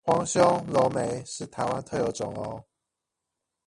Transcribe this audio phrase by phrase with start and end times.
[0.03, 0.41] 黃胸
[0.71, 2.65] 藪眉是臺灣特有種喔！